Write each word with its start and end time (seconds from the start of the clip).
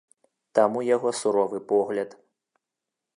Там 0.59 0.79
у 0.79 0.83
яго 0.95 1.13
суровы 1.19 1.59
погляд. 1.75 2.17